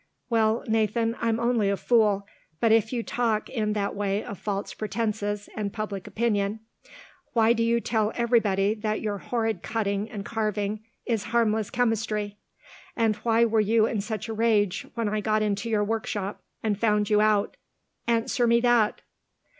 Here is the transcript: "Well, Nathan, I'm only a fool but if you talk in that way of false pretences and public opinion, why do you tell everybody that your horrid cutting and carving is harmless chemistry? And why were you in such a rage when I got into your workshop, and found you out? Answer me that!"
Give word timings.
"Well, 0.31 0.63
Nathan, 0.67 1.15
I'm 1.21 1.39
only 1.39 1.69
a 1.69 1.77
fool 1.77 2.25
but 2.59 2.71
if 2.71 2.91
you 2.91 3.03
talk 3.03 3.51
in 3.51 3.73
that 3.73 3.93
way 3.95 4.23
of 4.23 4.39
false 4.39 4.73
pretences 4.73 5.47
and 5.55 5.71
public 5.71 6.07
opinion, 6.07 6.61
why 7.33 7.53
do 7.53 7.61
you 7.61 7.79
tell 7.79 8.11
everybody 8.15 8.73
that 8.73 8.99
your 9.01 9.19
horrid 9.19 9.61
cutting 9.61 10.09
and 10.09 10.25
carving 10.25 10.83
is 11.05 11.25
harmless 11.25 11.69
chemistry? 11.69 12.39
And 12.95 13.15
why 13.17 13.45
were 13.45 13.61
you 13.61 13.85
in 13.85 14.01
such 14.01 14.27
a 14.27 14.33
rage 14.33 14.87
when 14.95 15.07
I 15.07 15.21
got 15.21 15.43
into 15.43 15.69
your 15.69 15.83
workshop, 15.83 16.41
and 16.63 16.79
found 16.79 17.11
you 17.11 17.21
out? 17.21 17.55
Answer 18.07 18.47
me 18.47 18.59
that!" 18.61 19.01